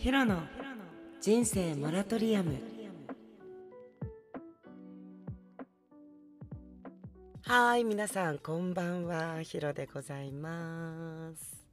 [0.00, 0.40] ヒロの
[1.20, 2.54] 人生モラトリアム。
[7.42, 9.42] はい皆さんこんばんは。
[9.42, 11.66] ヒロでございます。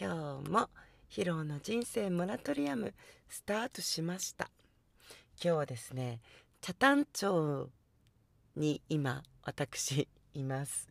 [0.00, 0.68] 今日も
[1.08, 2.94] ヒロの人生モラトリアム
[3.28, 4.48] スタートしました。
[5.42, 6.20] 今日はですね
[6.60, 7.70] 北谷町
[8.54, 10.86] に今私います。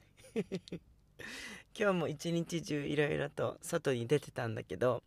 [1.80, 5.02] 今日も一日中いろいろと外に出てたんだけど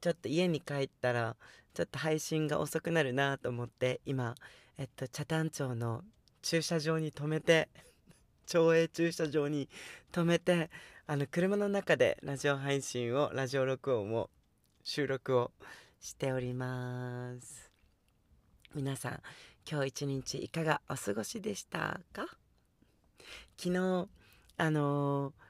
[0.00, 1.36] ちょっと家に帰ったら
[1.74, 4.34] ちょっと配信が遅くなるなと思って今、
[4.78, 6.00] えっと、北谷町の
[6.40, 7.68] 駐車場に止めて
[8.46, 9.68] 町営駐車場に
[10.12, 10.70] 止めて
[11.06, 14.30] あの車の中でラジオ配信をラジオ録音を
[14.82, 15.52] 収録を
[16.00, 17.70] しております。
[18.74, 19.22] 皆さん
[19.70, 22.24] 今日一日いかがお過ごしでしたか？
[23.58, 24.08] 昨日
[24.56, 25.43] あのー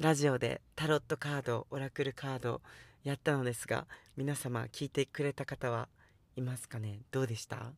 [0.00, 2.62] ラジオでタロットカードオラクルカード
[3.04, 3.86] やったのですが
[4.16, 5.88] 皆様聞いてくれた方は
[6.36, 7.00] いますかね？
[7.10, 7.74] どうでした？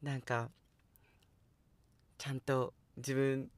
[0.00, 0.48] なんか
[2.18, 3.48] ちゃんと自分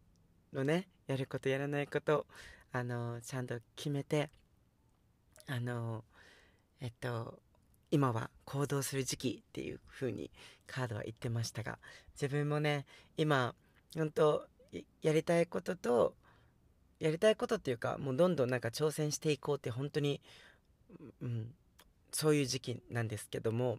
[0.55, 2.25] のねやることやらないこと
[2.73, 4.31] あのちゃんと決めて
[5.47, 6.03] あの
[6.81, 7.41] えっと
[7.91, 10.31] 今は行動する時期っていう風に
[10.67, 11.79] カードは言ってましたが
[12.15, 12.87] 自分もね
[13.19, 13.55] 今
[13.95, 14.47] 本当
[15.03, 16.15] やりたいことと
[17.05, 20.23] やりたいことっていうかもうどんどんなんか挑戦していこうって本当に、
[21.21, 21.53] うん、
[22.13, 23.79] そういう時期なんですけども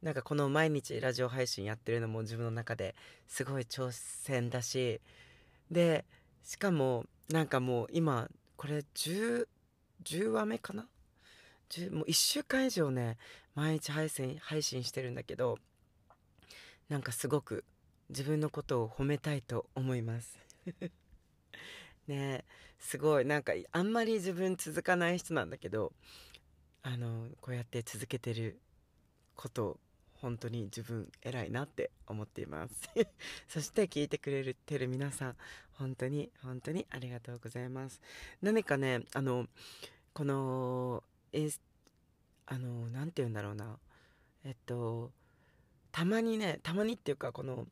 [0.00, 2.94] なんかこの毎日ラジオ配信やってるのも自分の中で
[3.26, 5.00] すごい挑戦だし
[5.72, 6.04] で
[6.44, 9.48] しかもなんかもう今これ 10,
[10.04, 10.86] 10話目かな？
[11.90, 13.16] もう1週間以上ね
[13.56, 15.58] 毎日配信配信してるんだけど
[16.88, 17.64] なんかすごく
[18.08, 20.38] 自分のことを褒めたいと思います。
[22.08, 22.44] ね
[22.78, 23.24] すごい。
[23.24, 25.92] なんかあんまり自分続かない人なんだけど
[26.82, 28.58] あのこうやって続けてる
[29.36, 29.78] こと
[30.14, 32.74] 本当に自分偉いなって思っています。
[33.48, 35.36] そして聞いてくれてる皆さん
[35.72, 38.00] 本当に本当にありがとうございます。
[38.40, 39.48] 何かねあの
[40.12, 41.02] この
[41.32, 41.50] え
[42.46, 43.78] あの何て言うんだろうな。
[44.44, 45.12] えっと
[45.90, 47.66] たまにねたまにっていうかこの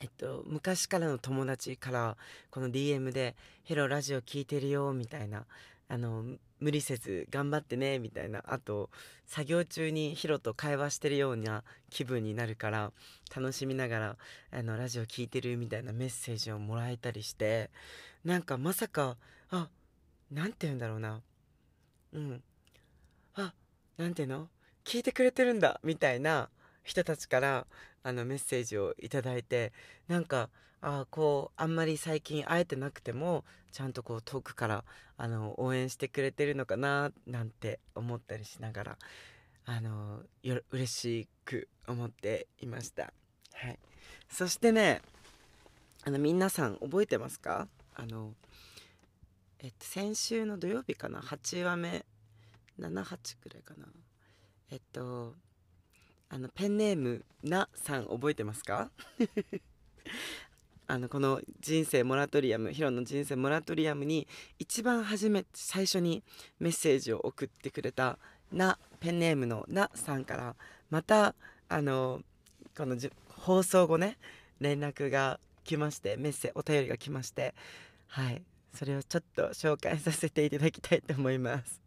[0.00, 2.16] えっと、昔からの友達から
[2.50, 5.44] この DM で「ヘロラジオ聞いてるよ」みたいな
[5.88, 6.24] あの
[6.58, 8.88] 無理せず頑張ってねみたいなあと
[9.26, 12.92] 作業中にヒロと会話してるような気分になるから
[13.34, 14.16] 楽しみながら
[14.52, 17.70] あのラジオ聞いてるみたいなメッセージをもらえたりして
[18.24, 19.18] なんかまさか
[19.50, 19.68] あ
[20.30, 21.20] なんて言うんだろうな。
[22.12, 22.42] うん。
[23.34, 23.52] あ
[23.96, 24.48] なんていうの？
[24.84, 26.48] 聞いてくれてるんだみたいな
[26.84, 27.66] 人たちから
[28.02, 29.72] あのメッセージを頂いて
[30.08, 30.48] なんか
[30.80, 34.84] あこうあんまり最近会えてなくてもちゃんとこう遠くから
[35.16, 38.98] あの応援してくれてるのかななんて思ったりしながら
[39.66, 43.12] あのよ嬉しく思っていました。
[43.52, 43.78] はい、
[44.30, 45.02] そしてね
[46.04, 47.68] あの皆さん覚えてますか？
[47.94, 48.32] あの、
[49.58, 52.06] えっと、先週の土曜日かな？8話目
[52.78, 53.86] ？78くらいかな？
[54.70, 55.34] えっと
[56.30, 58.90] あのペンネームなさん覚えてますか？
[60.86, 64.26] あのこの人生モラトリアムヒロの人生モラトリアムに
[64.58, 66.22] 一番初め最初に
[66.58, 68.18] メッセージを送ってくれた
[68.50, 70.56] なペンネームのなさんから
[70.88, 71.34] また
[71.68, 72.22] あの
[72.76, 72.96] この
[73.28, 74.18] 放送後ね
[74.58, 77.54] 連絡が来ましてメッセお便りが来まして
[78.08, 78.42] はい。
[78.74, 81.80] それをちょっと紹介させていただきたいと思います。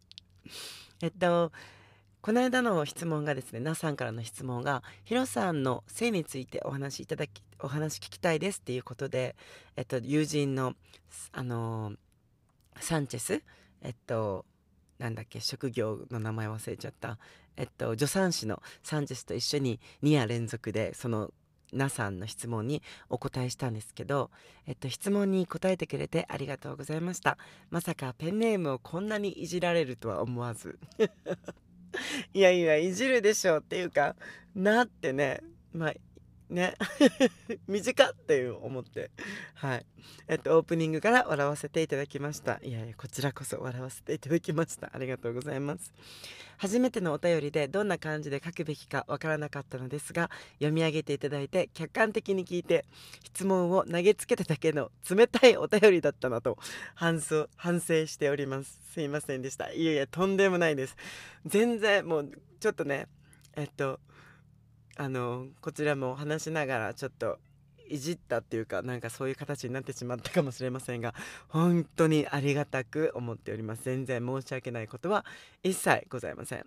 [1.01, 1.51] えっと
[2.23, 9.35] この間の質問がですね、なさんからの質問が、ヒロさんの性についてお話しいただき、お話聞きたいですっていうことで、
[9.75, 10.73] えっと、友人の、
[11.33, 11.95] あのー、
[12.79, 13.43] サンチェス、
[13.81, 14.45] えっと、
[14.99, 17.19] なんだっけ、職業の名前忘れちゃった、
[17.57, 21.29] えっと、助産師のサンチェスと一緒に2夜連続で、その、
[21.73, 24.31] なさんの質問にお答えしたんですけど、
[24.65, 27.37] えっと、質問に答えてくれてありがとうございました。
[27.69, 30.79] まさかペンネームをこんなにいじられるとは思わず。
[32.33, 34.15] いやいやいじるでしょうっていうか
[34.55, 35.41] なってね。
[35.73, 35.93] まあ
[36.53, 36.75] ね。
[37.67, 39.11] 短っていう思って。
[39.55, 39.85] はい。
[40.27, 42.59] えっとオープニングから笑わせていただきました。
[42.63, 44.89] いやいやこちらこそ笑わせていただきました。
[44.93, 45.91] ありがとうございます。
[46.57, 50.29] 初めてのお便りでどんな感じで書くべきかわからなかったのですが
[50.59, 52.85] 読み上げていただいて客観的に聞いて
[53.23, 56.57] 質問を投げつけただけの冷たいお便りだったなと
[56.95, 58.79] 反省反省しております。
[58.93, 59.71] すいませんでした。
[59.71, 60.95] いやいやとんでもないです。
[61.45, 63.07] 全然もうちょっとね
[63.55, 63.99] えっと
[64.97, 67.39] あのこちらも話しながらちょっと
[67.87, 71.13] いじったっていうかなんかそういう形になってしまったかもしれませんが
[71.49, 73.83] 本当にありがたく思っております。
[73.85, 75.25] 全然申し訳ないことは
[75.63, 76.65] 一切ございません。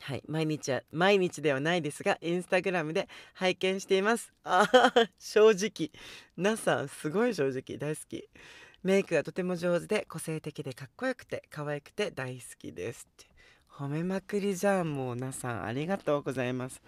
[0.00, 0.22] はい。
[0.28, 4.32] 毎日は毎日ではないですがインスタグラムで拝見しています。
[4.44, 5.90] ああ正直。
[6.36, 7.78] なさんすごい正直。
[7.78, 8.28] 大好き。
[8.82, 13.37] メイクがとても上手で個性的でかっこよくて可愛くて大好きですって。
[13.78, 15.64] 褒めまくりじゃんもうなさん。
[15.64, 16.82] ありがとうございます。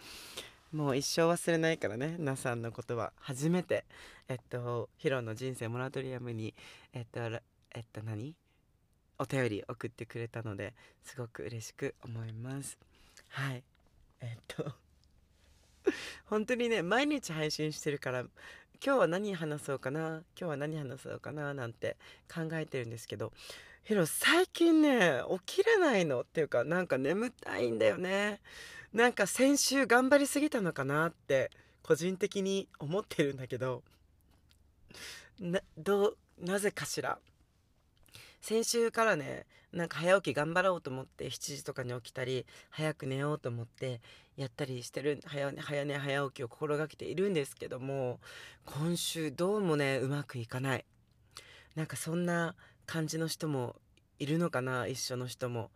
[0.73, 3.13] もう一生忘れないからねなさんのことは。
[3.21, 3.85] 初めて
[4.29, 6.53] えっとヒロの人生モラトリアムに
[6.93, 8.35] えっとえっと何？
[9.21, 12.77] お便り送ってくれたのですごく嬉しく思います。
[13.29, 13.63] はい。
[14.21, 14.73] えっと
[16.27, 18.23] 本当にね毎日配信してるから
[18.85, 21.97] 今日は何話そうかな今日は何話そうかななんて
[22.29, 23.33] 考えてるんですけど
[23.83, 28.41] ヒロ最近ね起きれないのっていうかなんか眠たいんだよね。
[28.93, 31.51] なんか先週頑張りすぎたのかなって
[31.83, 33.83] 個人的に思ってるんだけど
[35.41, 37.19] などうなぜかしら。
[38.41, 44.01] 先週からねなんか早起き頑張ろうと思って7時とかに起きたり早く寝ようと思って
[44.37, 48.19] やったりしてる早寝早寝早起きを心がけているんですけども
[48.65, 50.85] 今週どうもねうまくいかない。
[51.77, 52.57] なんかそんな
[52.91, 53.77] 感じの人も
[54.19, 55.71] いるのかな一緒の人も。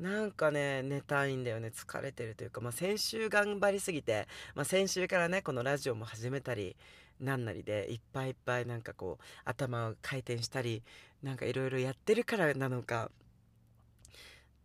[0.00, 1.68] なんかね寝たいんだよね。
[1.68, 4.26] 疲れてるというか、まあ、先週頑張りすぎて、
[4.56, 6.74] まあ、先週からねこのラジオも始めたり
[7.20, 10.82] なんなりでいっぱいいっぱいなんかこう頭を回転したり
[11.22, 13.12] なんかいろいろやってるからなのか。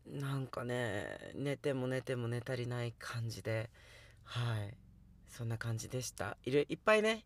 [0.07, 1.05] なんかね
[1.35, 3.69] 寝ても寝ても寝足りない感じで。
[4.23, 4.73] はい。
[5.29, 6.37] そんな感じでした。
[6.43, 7.23] いいっぱいね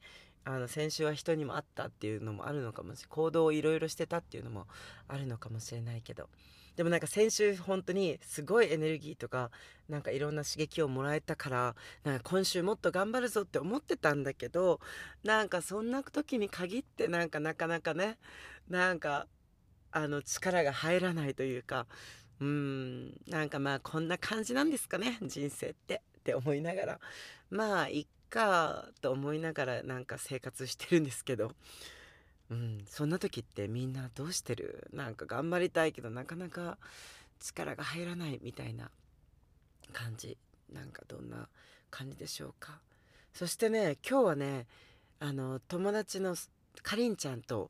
[0.50, 3.10] あの先週は人にも会ったっていうのもあるのかもしれない。
[3.10, 4.66] 行動をいろいろしてたっていうのも
[5.10, 6.30] あるのかもしれないけど。
[6.78, 9.50] でもなんか先週本当にすごいエネルギーとか
[9.90, 14.80] なんかいろんな刺激をもらえたからなんか今週もっと頑張るぞって思ってたんだけど
[15.24, 18.20] なんかそんな時に限ってなんかなかなかね
[18.70, 19.26] なんか
[19.92, 21.88] あの力が入らないというか
[22.40, 27.00] うんなんかまあこんな感じなんですかね人生ってって思いながら。
[27.50, 31.54] まあいっかと思いながらなんか生活してるんですけど。
[32.50, 34.88] うん、そんな時ってみんなどうしてる？
[34.94, 36.78] なんか頑張りたいけどなかなか
[37.40, 38.90] 力が入らないみたいな
[39.92, 40.38] 感じ。
[40.72, 41.48] なんかどんな
[41.90, 42.80] 感じでしょうか。
[43.34, 44.66] そしてね今日はね
[45.20, 46.36] あの友達の
[46.84, 47.70] かりんちゃんと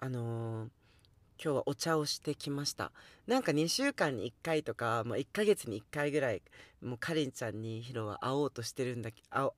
[0.00, 0.68] あのー、
[1.42, 2.92] 今日はお茶をしてきました。
[3.26, 6.42] なんか2週間に1回とかもう1ヶ月に1回ぐらい
[6.82, 9.54] もうかりんちゃんにヒロは会おうとしてるんだけど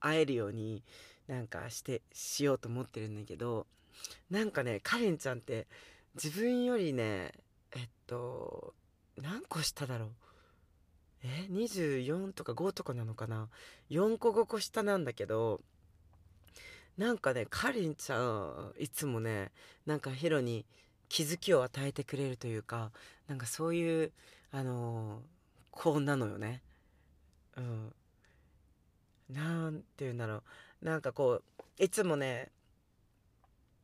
[0.00, 0.82] 会えるように
[1.28, 3.66] なんかしてしようと思ってるんだけど
[4.30, 5.66] なんかねカレンちゃんって
[6.14, 7.32] 自分よりね
[7.76, 8.74] えっと
[9.16, 10.08] 何個下だろう？
[11.22, 13.48] え24とか5とかなのかな
[13.90, 15.60] ？4個5個下なんだけど
[16.96, 19.52] なんかねかりんちゃんいつもね
[19.86, 20.64] なんかヒロに
[21.08, 22.90] 気づきを与えてくれるというか
[23.28, 24.12] なんかそういう
[24.52, 25.20] あのー、
[25.70, 26.62] 子なのよね。
[27.56, 27.92] うん。
[29.32, 30.42] なんて言うんだろ
[30.82, 30.84] う。
[30.84, 32.50] なんかこういつもね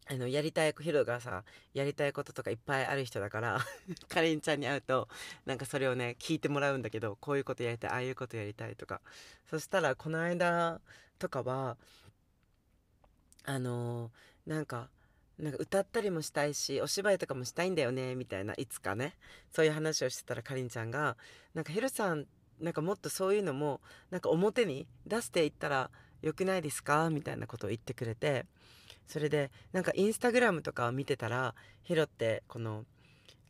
[0.09, 1.45] あのやりたいヒロがさ
[1.75, 3.61] やりたいこととかいっぱいある人だから
[4.09, 5.09] かりんちゃんに会うと
[5.45, 9.01] なんかそれをね聞いてもらうんだけどこういうことやりたいああいうことやりたいとか。
[9.51, 10.81] そしたらこの間
[11.19, 11.77] とかは
[13.45, 14.91] あのー、なんか
[15.39, 19.17] なんか歌ったりもしたいしお芝居とかもしたいんだよねみたいないつかね。
[19.53, 21.17] そういう話をしてたらかりんちゃんが
[21.53, 22.27] なんかヒロさん
[22.61, 25.91] なんかもっとそういうのもなんか表に出していったら
[26.23, 27.11] よくないですか？
[27.11, 28.47] みたいなことを言ってくれて
[29.07, 32.85] それでなんかインスタグラムとかを見てたらヒロってこの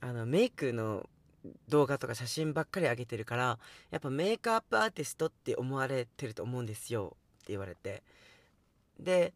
[0.00, 1.08] あのメイクの
[1.68, 3.58] 動画とか写真ばっかり上げてるから
[3.90, 8.02] やっぱメイクアップアーティストって思われてると思うんですよって言われて。
[8.98, 9.32] で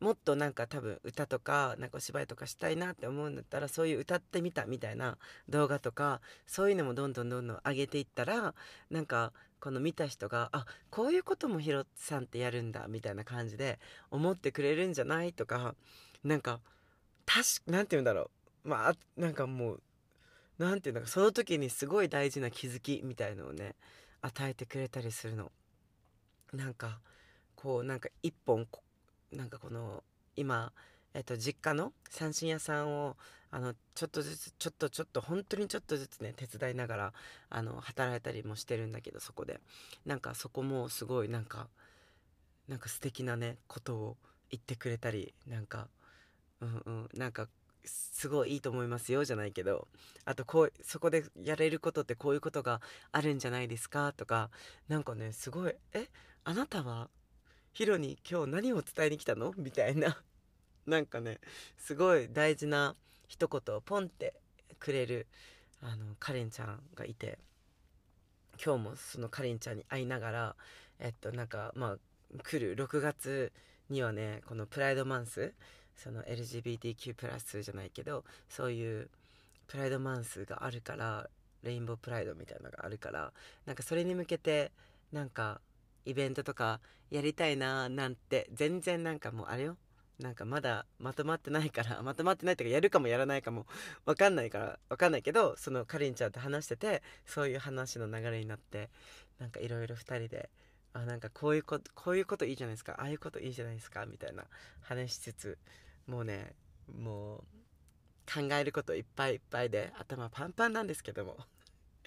[0.00, 5.16] もっとなんか多分歌とかなんかお芝居とかしたいなって思うんだったらそういう歌ってみたみたいな
[5.48, 8.54] 動画とかそういうのもどんどんどんどん上げていったら
[8.90, 13.78] なんかこの見た人があこういうこともヒロさんってやるんだみたいな感じで
[14.10, 15.74] 思ってくれるんじゃないとか
[16.22, 16.60] なんか
[17.24, 18.30] 確なんて言うんだろ
[18.64, 19.82] うまあなんかもう
[20.58, 23.74] なんて言うんだかその時にすごい大事な気づきみたいのをね
[24.20, 25.52] 与えてくれたりするの。
[26.52, 27.00] なんか
[27.54, 28.66] こうなんか一本
[29.32, 30.02] なんかこの
[30.36, 30.72] 今、
[31.14, 33.16] えっと、実家の三振屋さんを
[33.50, 37.12] あのちょっとずつちょっとちょっと本当にちょっとずつね手伝いながら
[37.48, 39.60] あの働いたりもしてるんだけどそこで。
[40.04, 41.68] なんかそこもすごいなんか
[42.68, 44.16] なんか素敵なねことを
[44.50, 45.88] 言ってくれたりなんか
[46.60, 47.48] うんうんなんか
[47.84, 49.86] すごいいいと思いますよじゃないけど
[50.24, 52.80] あとこうそこでやれることってこういうことが
[53.12, 54.50] あるんじゃないですかとか
[54.88, 56.08] なんかねすごいえ
[56.44, 57.08] あなたは
[57.76, 59.52] ヒロに今日何を伝えに来たの？
[59.58, 60.16] みたいな。
[60.88, 61.40] なんかね
[61.76, 62.96] すごい大事な
[63.28, 64.32] 一言をポンって
[64.78, 65.26] くれる
[65.82, 67.38] あのカレンちゃんがいて
[68.64, 70.56] 今日もそのカレンちゃんに会いながら
[71.00, 73.52] えっとなんかまあ来る6月
[73.90, 75.52] にはねこのプライドマンス
[75.96, 79.10] その LGBTQ+ じゃないけどそういう
[79.66, 81.28] プライドマンスがあるから
[81.62, 83.34] レインボープライドみたいなのがあるから
[83.66, 84.72] なんかそれに向けて
[85.12, 85.60] なんか
[86.06, 89.76] イベントとかやりたいななんて全然なんかもうあれよ。
[90.18, 93.66] なんかまだまとまってないから まとまってないとかやるかもやらないかも
[94.06, 98.88] 分かんないから分かんないけどそのかりんちゃんと話しててそういう話の流れになって
[99.38, 100.48] なんかいろいろ2人で
[100.94, 104.46] あなんかこういうことこういうこといいじゃないですかああいうこといいじゃないですかみたいな
[104.80, 105.58] 話しつつ
[106.06, 106.54] もうね
[106.88, 107.40] もう
[108.26, 111.36] 考えることいっぱいいっぱいで頭パンパンなんですけども。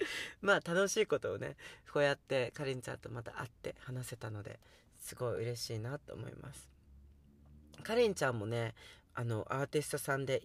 [0.40, 1.56] まあ楽しいことをね
[1.92, 4.58] こうやってかりんちゃんとまた会って話せたので
[4.98, 6.68] すごい嬉しいなと思います。
[7.82, 8.74] かりんちゃんもね
[9.14, 10.42] あのアーティストさんで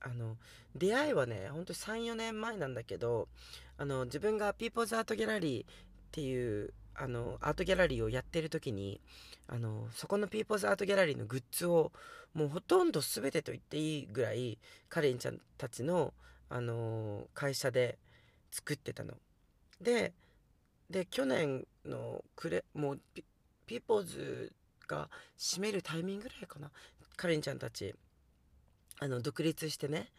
[0.00, 0.36] あの
[0.74, 3.28] 出会いはねほんと34年前なんだけど
[3.76, 5.66] あの自分が People's Art Gallery っ
[6.12, 9.00] ていうあのアートギャラリーをやってる時に
[9.46, 11.92] あのそこの People's Art Gallery のグッズを
[12.34, 16.12] もうほとんど全てと言っていいぐらいかりんちゃんたちの、
[16.50, 17.98] あの会社で
[18.50, 19.14] 作ってたの。
[19.80, 20.12] で
[20.90, 23.24] で去年のくれもうピ
[23.66, 24.52] People's
[24.86, 26.70] が閉めるタイミングぐらいかな。
[27.16, 27.94] かりんちゃんたち。
[29.00, 30.10] あの独立してね。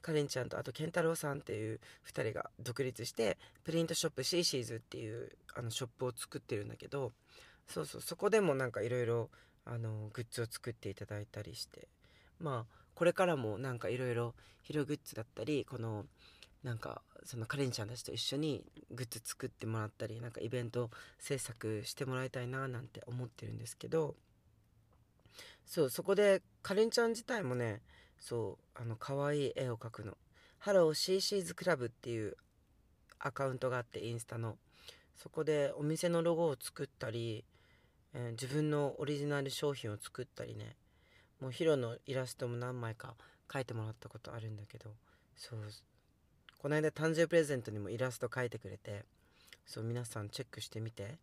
[0.00, 7.12] かりんちゃんとあと健太郎さんっていう2人が独立してプリントショップシーシーズっていうあのショップを作ってるんだけど
[7.66, 9.28] そうそうそこでもなんかいろいろ
[9.66, 11.88] グッズを作っていただいたりして。
[12.40, 16.04] まあこれからもなんかいろいろヒログッズだったりこの
[16.62, 24.14] なんかそのかりんちゃんたちと一緒にグッズ作ってもらったりなんかイベント制作してもらいたいななんて思ってるんですけど
[25.66, 27.80] そうそこでかりんちゃん自体もね
[28.18, 30.16] そうあの可愛い絵を描くの
[30.58, 32.36] 「ハローシーシーズクラブ」っていう
[33.18, 34.58] アカウントがあってインスタの。
[35.16, 37.44] そこでお店のロゴを作ったり、
[38.14, 40.76] えー、自分のオリジナル商品を作ったりね。
[41.40, 43.14] もうヒロのイラストも何枚か
[43.48, 44.90] 描いてもらったことあるんだけど
[45.36, 45.60] そう
[46.58, 49.04] この間誕生日プレゼントにもイラスト描いてくれて
[49.64, 51.18] そう皆さんチェックしてみて。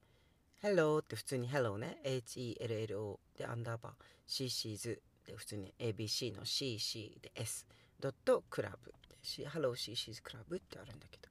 [0.63, 1.97] Hello って普通に Hello ね。
[2.05, 3.93] HELLO でアンダーバー
[4.27, 7.67] CC's で普通に ABC の CC で S
[7.99, 11.27] ドットクラブ Hello CC's クラブってあるんだけど。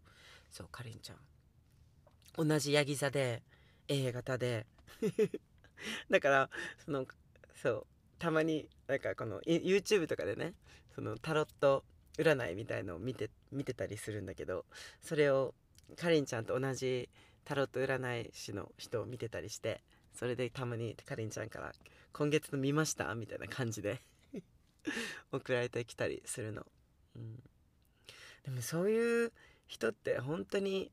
[0.50, 2.46] そうかりんちゃん。
[2.46, 3.42] 同じヤギ座で
[3.88, 4.66] A 型で。
[6.10, 6.50] だから
[6.84, 7.06] その
[7.54, 7.86] そう
[8.18, 10.52] たまになんかこの YouTube とかでね
[10.94, 11.84] そのタロット
[12.18, 14.64] 占いみたいのを見て見てたりするんだけど
[15.00, 15.54] それを
[15.96, 17.08] かりんちゃんと同じ
[17.44, 19.82] タロット占い師の人を見てたりして
[20.14, 21.72] それでたまにかりんちゃんから
[22.12, 24.00] 「今月の見ました?」みたいな感じで
[25.32, 26.66] 送られてきたりするの、
[27.16, 27.42] うん、
[28.44, 29.32] でもそういう
[29.66, 30.92] 人って本当に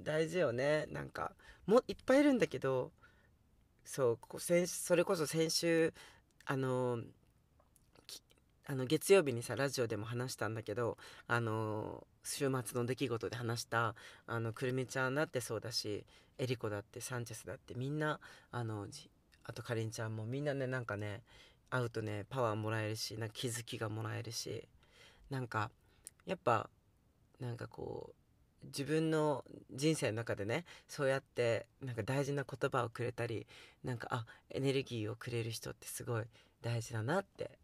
[0.00, 0.86] 大事よね。
[0.86, 1.34] なんか
[1.66, 2.92] もいっぱいいるんだけど
[3.84, 5.92] そうそれこそ先週
[6.44, 7.02] あの
[8.70, 10.96] あの月曜日にさラジオでも話したんだけど
[11.26, 13.96] あの週末の出来事で話した
[14.28, 16.04] あのくるみちゃんだってそうだし
[16.38, 18.20] エリコだってサンチェスだってみんな
[18.52, 18.86] あの
[19.42, 21.22] あとかりんちゃんもみんなねなんかね
[21.68, 24.68] 会うとねパワーもらえるしなんか気づきがもらえるし
[25.30, 25.72] なんか
[26.24, 26.70] やっぱ
[27.40, 28.10] なんかこ
[28.62, 29.42] う自分の
[29.74, 33.48] 人生の中でねそうやってなんか大事な言葉をくれたり
[33.82, 36.22] なんかあエネルギーをくれる人ってすごい
[36.62, 37.58] 大事だなって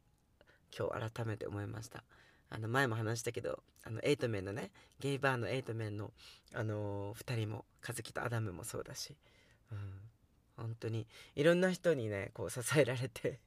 [0.79, 2.05] 今日改めて思いました。
[2.49, 6.13] あの前も話したけどあのエイトメンのねゲイバーのエイトメンの、
[6.55, 9.17] あのー、2人も和樹とアダムもそうだし、
[9.73, 9.79] うん、
[10.57, 13.41] 本当にいろんな人にねこう支えられて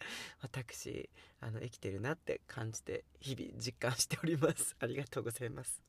[0.42, 1.08] 私
[1.40, 4.76] あの生きてるなって感じて日々実感しております。
[4.80, 5.80] ありがとうございます。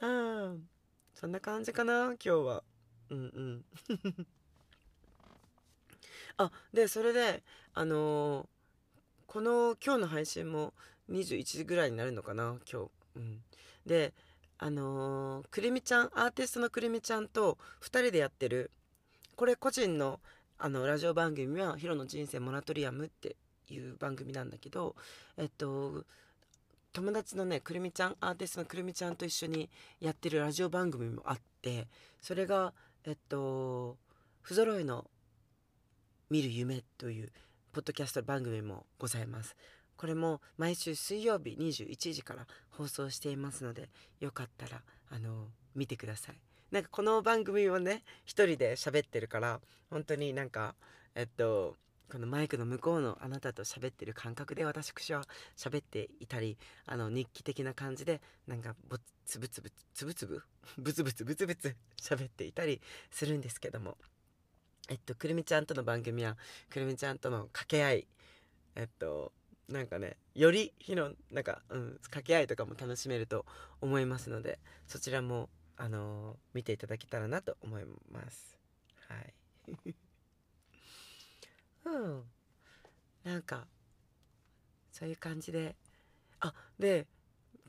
[0.00, 0.54] あ
[1.14, 2.64] そんな感じかな今日は。
[3.08, 4.26] うんうん。
[6.38, 7.42] あでそれで
[7.74, 8.46] あのー、
[9.26, 10.74] この今日の配信も
[11.10, 12.90] 21時ぐらいになるのかな今日。
[13.16, 13.42] うん。
[13.86, 14.12] で
[14.58, 18.70] あのー、くるみちゃんアーティストのくるみちゃんと2人でやってる
[19.36, 20.20] これ個人の
[20.58, 23.36] あのラジオ番組は「ヒロの人生モラトリアム」って
[23.68, 24.96] いう番組なんだけど
[25.36, 26.04] えっと
[26.94, 29.68] 友達のねくるみちゃんアーティストのくるみちゃんと一緒に
[30.00, 31.86] やってるラジオ番組もあって
[32.22, 32.72] それが
[33.04, 33.98] えっと
[34.40, 35.04] 不揃いの
[36.28, 37.30] 見る夢という
[37.72, 39.54] ポッドキャスト番組もございます。
[39.96, 46.36] これも毎週水曜日21時から放送していますのでよかったらあの見てください。
[46.72, 50.74] なんかこの番組をね一人で喋ってるから本当になんか
[51.14, 51.76] えっと
[52.10, 55.22] このマイクの向こうのあなたと喋ってる感覚で私は
[55.56, 60.42] 喋っていたりあの日記的な感じでなんかぼつぶつぶつぶつぶ？
[60.78, 62.80] ブツブツブツブツ喋っていたり
[63.12, 63.96] するんですけども
[64.88, 66.36] えっとくるみちゃんとの番組は
[66.70, 68.06] くるみちゃんとの掛け合い
[68.74, 69.32] えっと
[69.68, 73.44] なんかねより火のなんか、うん、掛け合いとかも楽しめると
[73.80, 78.56] 思いますのでそちらもあのー、見ていただけたらなと思います。
[79.08, 79.34] はい。
[81.84, 82.24] うん。
[83.24, 83.66] なんか
[84.90, 85.76] そういう感じで。
[86.40, 87.06] あで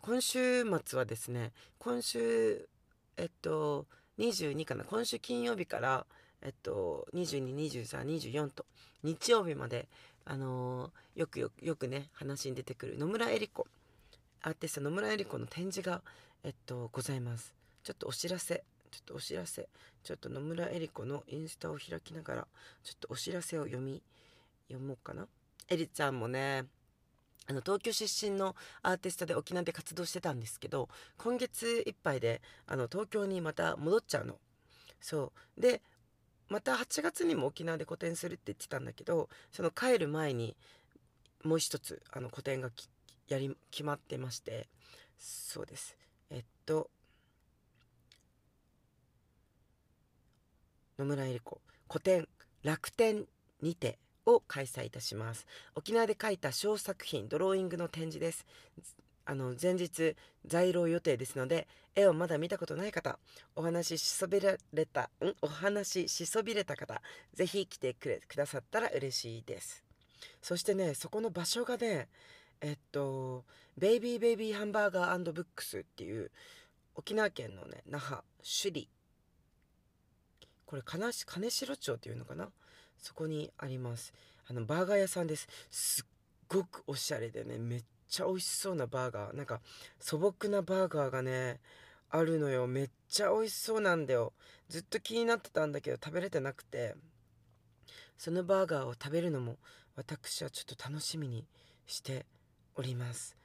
[0.02, 2.68] 今週末はですね今週
[3.16, 6.06] えっと22かな今週金曜日から
[6.42, 8.66] えっと222324と。
[9.04, 9.88] 日曜日まで
[10.26, 13.68] あのー、よくよくよくね話に出てくる野村恵理子。
[14.42, 16.02] アーティスト野村恵理子の展示が
[16.44, 17.54] えっとございます。
[17.84, 18.64] ちょっとお知らせ。
[18.92, 19.68] ちょっとお知らせ。
[20.04, 22.48] ちょっと野村恵理子のインスタを開きながら
[22.84, 24.02] ちょっとお知らせを読み
[24.70, 25.28] 読もうかな。
[25.70, 26.66] えりちゃんもね
[27.50, 34.38] あの東京出身のアーティストで沖縄で活動してたんですけど今月いっぱいであの東京にまた戻っちゃうの。
[35.00, 35.62] そう。
[35.62, 35.82] で
[36.50, 40.56] また8月にも沖縄で個展するって言ってたんだけどその帰る前に
[41.44, 42.70] もう一つあの個展が
[43.28, 44.68] やり決まってまして
[45.20, 45.98] そうです。
[46.30, 46.90] えっと
[50.98, 52.28] 野村恵理子個展
[52.64, 53.26] 楽天
[53.62, 55.46] にてを開催いたします。
[55.76, 58.46] 沖縄で描いた小作品ドローイングの展示です。
[59.30, 60.16] あの前日
[60.46, 63.20] 在廊予定ですので絵をまだ見たことない方
[63.58, 65.36] お話ししそびれたん？
[65.42, 67.02] お話しそびれた方
[67.34, 69.84] ぜひ来てくれくださったら嬉しいです。
[70.42, 72.08] そしてねそこの場所がね
[72.62, 73.44] えっと
[73.78, 76.32] ベイビーベイビーハンバーガーブックスっていう
[76.96, 78.88] 沖縄県のね那覇首里。
[80.66, 82.48] これ金金城町っていうのかな？
[82.98, 84.14] そこにあります。
[84.50, 85.50] あのバーガー屋さんです。
[85.70, 86.06] すっ
[86.48, 89.36] ごくおしゃれでねめっちゃ美味しそうなバーガー。
[89.36, 89.62] なんか
[90.00, 91.60] 素朴なバーガーがね
[92.10, 92.68] あるのよ。
[92.68, 94.34] めっちゃ美味しそうなんだよ。
[94.70, 96.96] ずっと気になってたんだけど食べれてなくて。
[98.18, 99.58] そのバーガーを食べるのも
[99.96, 101.46] 私はちょっと楽しみに
[101.86, 102.26] して
[102.76, 103.38] おります、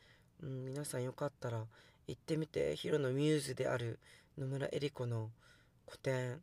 [0.43, 1.67] ん、皆さんよかったら
[2.07, 2.75] 行ってみて。
[2.77, 3.99] ヒロのミューズである
[4.39, 5.31] 野村恵理子の
[5.85, 6.41] 個展。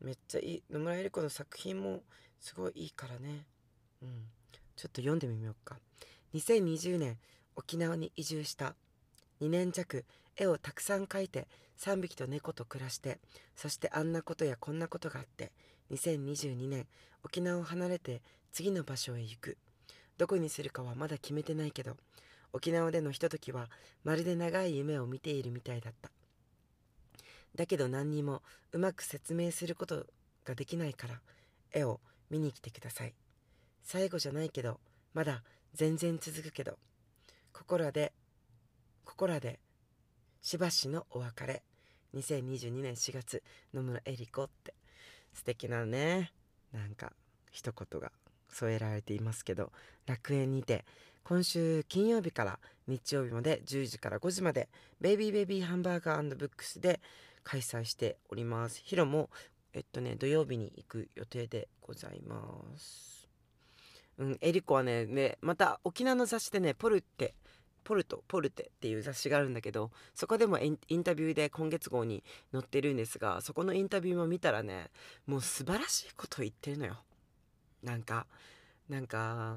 [0.00, 2.02] めっちゃいい野村恵理子の作品も
[2.40, 3.46] すごいいいからね。
[4.02, 4.26] うん。
[4.76, 5.78] ちょっと読んでみようか。
[6.34, 7.18] 2020年
[7.60, 8.74] 沖縄に移住した。
[9.42, 11.46] 2年弱絵をたくさん描いて
[11.78, 13.18] 3匹と猫と暮らして
[13.54, 15.52] そしてあんなことやこんなことがあって
[15.90, 16.86] 2022年
[17.22, 19.58] 沖縄を離れて次の場所へ行く。
[20.16, 21.98] どこにするかはまだ決めてないけど
[22.54, 23.68] 沖縄でのひとときは
[24.04, 26.10] まるで長い夢を見ているみたいだった。
[27.54, 28.40] だけど何にも
[28.72, 30.06] うまく説明すること
[30.46, 31.20] ができないから
[31.72, 33.12] 絵を見に来てください。
[33.82, 34.80] 最後じゃないけど
[35.12, 35.42] まだ
[35.74, 36.78] 全然続くけど
[37.52, 38.12] ここらで
[39.04, 39.60] ここらで
[40.42, 41.62] しばしのお別れ。
[42.14, 44.74] 2022年4月野村恵理子って。
[45.32, 46.32] 素敵なね。
[46.72, 47.12] なんか
[47.50, 48.12] 一言が
[48.48, 49.72] 添えられていますけど
[50.06, 50.84] 楽園にて
[51.24, 54.68] 今週金曜日から日曜日まで10時から5時まで
[55.00, 57.00] ベイビーベイビーハンバーガーブックスで
[57.44, 58.82] 開催しております。
[58.84, 59.30] ヒロも
[59.72, 62.36] えっとね土曜日に行く予定でございま
[62.76, 63.19] す。
[64.20, 67.34] うんエリコはねねまた沖縄の雑誌でねポルテ
[67.82, 74.90] ポルトポルテっていう雑誌があるんだけどそこでもインタビューで今月号に載ってるんですがそこのインタビューも見たらね
[75.26, 77.02] もう素晴らしいこと言ってるのよ。
[77.82, 78.26] なんか
[78.90, 79.56] なんか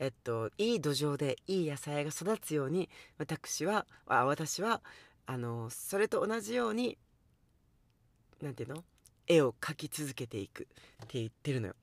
[0.00, 4.82] えっといい土壌でいい野菜が育つように私はあ私は
[5.26, 6.98] あのそれと同じように
[8.42, 8.84] 何て言うの？
[9.28, 10.66] 絵を描き続けていくっ
[11.06, 11.74] て言ってるのよ。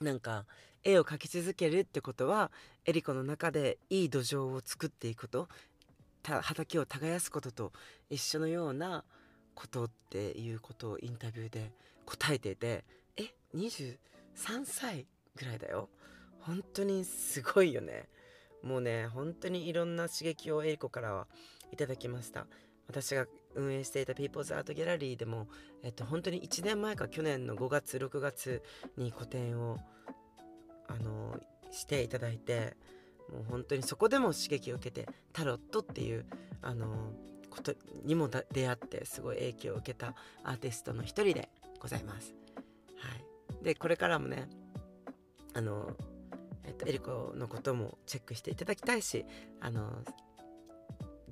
[0.00, 0.44] なんか
[0.84, 2.50] 絵を描き続けるってことは
[2.84, 5.48] エリコの中でいい土壌を作っていくこと
[6.22, 7.72] 畑を耕すことと
[8.10, 9.04] 一緒のような
[9.54, 11.72] ことっていうことをインタビューで
[12.04, 12.84] 答えていて
[13.16, 13.96] え23
[14.64, 15.06] 歳
[15.36, 15.88] ぐらいだよ。
[16.40, 18.08] 本当にすごいよね。
[18.62, 21.26] もうね本当にいろんな刺激をエリコからは
[21.72, 22.46] いただきました。
[22.88, 25.48] 私が運営していたピーポーズアートギャラリーでも、
[25.82, 28.62] えっと、本当に1年前か去年の5月6月
[28.96, 29.78] に個展を
[30.88, 31.38] あの
[31.72, 32.76] していただいて
[33.32, 36.26] もう本当にそこでも刺激を受けてタロットっていう
[36.62, 37.12] あの
[37.50, 41.48] ことにも出会ってすごい影響を受けたアーティストの一人で
[41.80, 42.34] ございます。
[42.98, 43.08] は
[43.60, 44.48] い、でこれからもね
[45.54, 45.96] あの、
[46.64, 49.24] えっと、エリコのこともチェックしていただきたいし
[49.60, 50.02] あの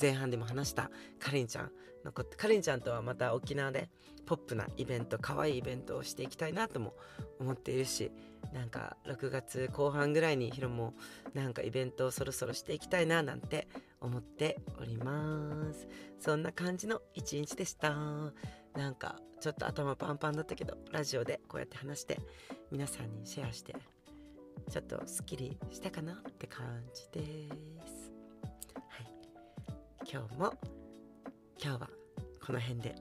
[0.00, 1.70] 前半でも話したかりんちゃん
[2.04, 2.36] のこと。
[2.36, 3.88] かりんちゃんとはまた沖縄で
[4.26, 6.94] ポップなイベント可愛いイベントをしていきたいなとも
[7.38, 8.10] 思っているし
[8.52, 10.94] なんか6月後半ぐらいにヒロも
[11.34, 13.68] なんかイベントをそろそろしていきたいななんて
[14.00, 15.86] 思っております。
[16.18, 17.94] そんな感じの一日でした。
[18.74, 22.18] なんかちょっと頭パンパンだったけどラジオでこうやって話して
[22.70, 23.76] 皆さんにシェアして
[24.70, 27.48] ちょっとすっきりしたかなって感じで
[27.86, 27.93] す。
[30.14, 30.54] 今日も
[31.60, 31.90] 今日は
[32.46, 32.94] この辺で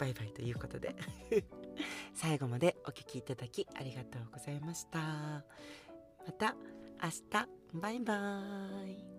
[0.00, 0.96] バイバイということで
[2.12, 4.98] 最後までお聴きいただきありがとうございました。
[4.98, 6.56] また
[7.00, 9.11] 明日バイバーイ。